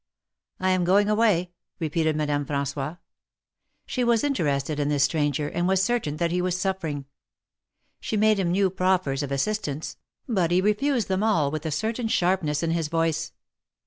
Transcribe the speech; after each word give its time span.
I 0.59 0.71
am 0.71 0.83
going 0.83 1.09
away," 1.11 1.51
repeated 1.77 2.15
Madame 2.15 2.43
Fran9ois. 2.43 2.97
She 3.85 4.03
was 4.03 4.23
interested 4.23 4.79
in 4.79 4.89
this 4.89 5.03
stranger, 5.03 5.47
and 5.47 5.67
was 5.67 5.83
certain 5.83 6.17
that 6.17 6.31
he 6.31 6.41
was 6.41 6.59
suffering. 6.59 7.05
She 7.99 8.17
made 8.17 8.39
him 8.39 8.49
new 8.51 8.71
proffers 8.71 9.21
of 9.21 9.29
3 9.29 9.37
^ 9.37 9.43
THE 9.43 9.43
MAEKETS 9.43 9.43
OF 9.43 9.45
PAEIS. 9.45 9.47
assistance, 9.47 9.97
but 10.27 10.49
he 10.49 10.59
refused 10.59 11.07
tb^i 11.07 11.23
all 11.23 11.51
with 11.51 11.67
a 11.67 11.71
certain 11.71 12.07
sharpness 12.07 12.63
in 12.63 12.71
his 12.71 12.87
voice. 12.87 13.31